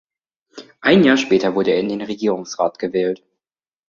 Ein 0.79 1.03
Jahr 1.03 1.15
später 1.17 1.53
wurde 1.53 1.73
er 1.75 1.79
in 1.79 1.89
den 1.89 2.01
Regierungsrat 2.01 2.79
gewählt. 2.79 3.21